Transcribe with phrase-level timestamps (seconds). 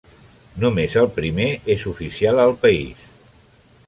[0.61, 3.05] Només el primer és oficial al país.